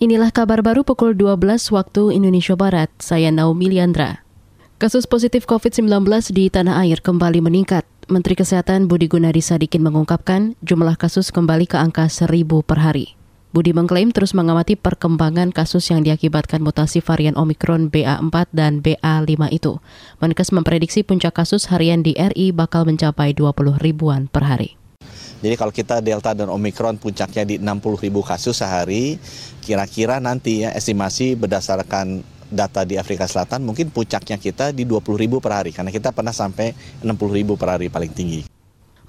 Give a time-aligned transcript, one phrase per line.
[0.00, 2.88] Inilah kabar baru pukul 12 waktu Indonesia Barat.
[2.96, 4.24] Saya Naomi Liandra.
[4.80, 7.84] Kasus positif COVID-19 di tanah air kembali meningkat.
[8.08, 12.32] Menteri Kesehatan Budi Gunadi Sadikin mengungkapkan jumlah kasus kembali ke angka 1000
[12.64, 13.12] per hari.
[13.52, 19.84] Budi mengklaim terus mengamati perkembangan kasus yang diakibatkan mutasi varian Omikron BA4 dan BA5 itu.
[20.24, 24.79] Menkes memprediksi puncak kasus harian di RI bakal mencapai 20 ribuan per hari.
[25.40, 29.16] Jadi kalau kita Delta dan Omikron puncaknya di 60 ribu kasus sehari,
[29.64, 32.20] kira-kira nanti ya estimasi berdasarkan
[32.50, 36.34] data di Afrika Selatan mungkin puncaknya kita di 20 ribu per hari karena kita pernah
[36.34, 38.42] sampai 60 ribu per hari paling tinggi.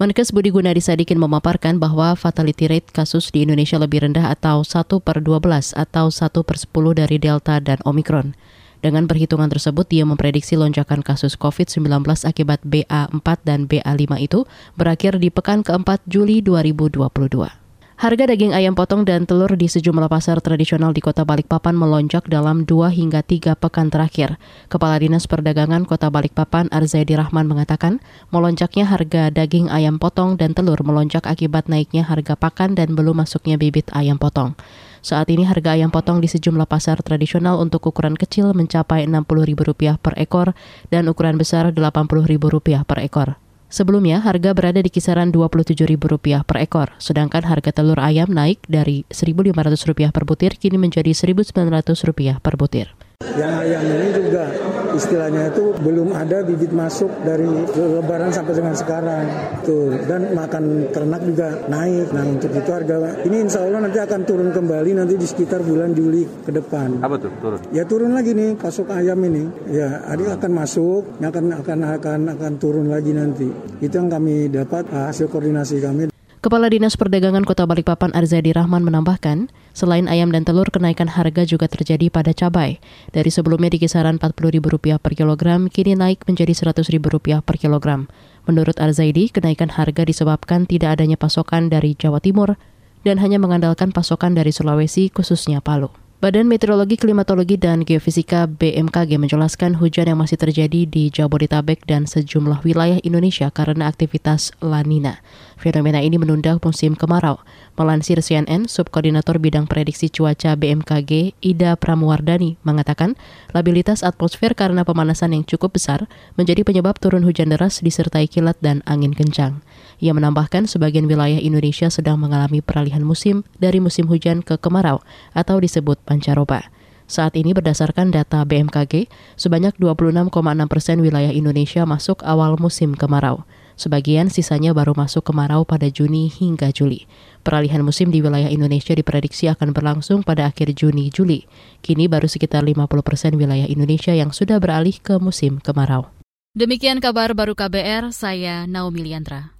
[0.00, 4.80] Menkes Budi Gunadi Sadikin memaparkan bahwa fatality rate kasus di Indonesia lebih rendah atau 1
[5.04, 8.32] per 12 atau 1 per 10 dari Delta dan Omikron.
[8.80, 15.28] Dengan perhitungan tersebut, dia memprediksi lonjakan kasus COVID-19 akibat BA4 dan BA5 itu berakhir di
[15.28, 17.59] pekan keempat Juli 2022.
[18.00, 22.64] Harga daging ayam potong dan telur di sejumlah pasar tradisional di Kota Balikpapan melonjak dalam
[22.64, 24.40] dua hingga tiga pekan terakhir.
[24.72, 28.00] Kepala Dinas Perdagangan Kota Balikpapan Arzaidi Rahman mengatakan,
[28.32, 33.60] melonjaknya harga daging ayam potong dan telur melonjak akibat naiknya harga pakan dan belum masuknya
[33.60, 34.56] bibit ayam potong.
[35.04, 40.16] Saat ini harga ayam potong di sejumlah pasar tradisional untuk ukuran kecil mencapai Rp60.000 per
[40.16, 40.56] ekor
[40.88, 43.49] dan ukuran besar Rp80.000 per ekor.
[43.70, 50.10] Sebelumnya, harga berada di kisaran Rp27.000 per ekor, sedangkan harga telur ayam naik dari Rp1.500
[50.10, 52.90] per butir kini menjadi Rp1.900 per butir.
[53.40, 54.44] Yang ayam ini juga
[54.92, 59.24] istilahnya itu belum ada bibit masuk dari lebaran sampai dengan sekarang.
[59.64, 62.12] Tuh, dan makan ternak juga naik.
[62.12, 65.96] Nah, untuk itu harga ini insya Allah nanti akan turun kembali nanti di sekitar bulan
[65.96, 67.00] Juli ke depan.
[67.00, 67.58] Apa tuh turun?
[67.72, 69.48] Ya turun lagi nih pasok ayam ini.
[69.72, 73.48] Ya, adik akan masuk, akan akan akan akan turun lagi nanti.
[73.80, 76.09] Itu yang kami dapat hasil koordinasi kami.
[76.40, 81.68] Kepala Dinas Perdagangan Kota Balikpapan Arzadi Rahman menambahkan, selain ayam dan telur, kenaikan harga juga
[81.68, 82.80] terjadi pada cabai.
[83.12, 88.08] Dari sebelumnya di kisaran Rp40.000 per kilogram, kini naik menjadi Rp100.000 per kilogram.
[88.48, 92.56] Menurut Arzaidi, kenaikan harga disebabkan tidak adanya pasokan dari Jawa Timur
[93.04, 95.92] dan hanya mengandalkan pasokan dari Sulawesi, khususnya Palu.
[96.20, 102.60] Badan Meteorologi, Klimatologi, dan Geofisika BMKG menjelaskan hujan yang masih terjadi di Jabodetabek dan sejumlah
[102.60, 105.24] wilayah Indonesia karena aktivitas La Nina.
[105.56, 107.40] Fenomena ini menunda musim kemarau.
[107.72, 113.16] Melansir CNN, Subkoordinator Bidang Prediksi Cuaca BMKG, Ida Pramuwardani, mengatakan
[113.56, 116.04] labilitas atmosfer karena pemanasan yang cukup besar
[116.36, 119.64] menjadi penyebab turun hujan deras disertai kilat dan angin kencang.
[120.00, 125.04] Ia menambahkan sebagian wilayah Indonesia sedang mengalami peralihan musim dari musim hujan ke kemarau
[125.36, 126.66] atau disebut pancaroba.
[127.10, 130.30] Saat ini berdasarkan data BMKG, sebanyak 26,6
[130.70, 133.46] persen wilayah Indonesia masuk awal musim kemarau.
[133.74, 137.10] Sebagian sisanya baru masuk kemarau pada Juni hingga Juli.
[137.42, 141.48] Peralihan musim di wilayah Indonesia diprediksi akan berlangsung pada akhir Juni-Juli.
[141.80, 146.12] Kini baru sekitar 50 persen wilayah Indonesia yang sudah beralih ke musim kemarau.
[146.54, 149.59] Demikian kabar baru KBR, saya Naomi Liandra.